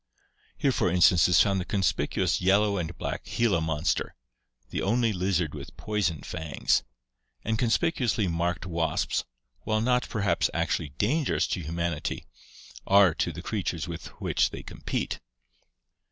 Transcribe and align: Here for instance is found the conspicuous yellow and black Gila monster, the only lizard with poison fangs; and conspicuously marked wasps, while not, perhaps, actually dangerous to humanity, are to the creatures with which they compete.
Here 0.57 0.71
for 0.71 0.89
instance 0.89 1.27
is 1.27 1.41
found 1.41 1.61
the 1.61 1.63
conspicuous 1.63 2.41
yellow 2.41 2.77
and 2.77 2.97
black 2.97 3.23
Gila 3.23 3.61
monster, 3.61 4.15
the 4.71 4.81
only 4.81 5.13
lizard 5.13 5.53
with 5.53 5.77
poison 5.77 6.23
fangs; 6.23 6.81
and 7.43 7.59
conspicuously 7.59 8.27
marked 8.27 8.65
wasps, 8.65 9.25
while 9.59 9.79
not, 9.79 10.09
perhaps, 10.09 10.49
actually 10.55 10.89
dangerous 10.97 11.45
to 11.49 11.61
humanity, 11.61 12.25
are 12.87 13.13
to 13.13 13.31
the 13.31 13.43
creatures 13.43 13.87
with 13.87 14.07
which 14.19 14.49
they 14.49 14.63
compete. 14.63 15.19